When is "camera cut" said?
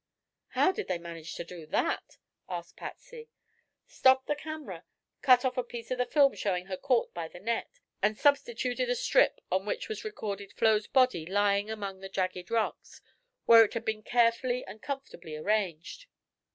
4.35-5.45